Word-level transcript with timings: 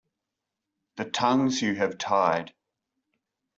"The 0.95 1.05
Tongues 1.05 1.61
You 1.61 1.75
Have 1.75 1.99
Tied". 1.99 2.55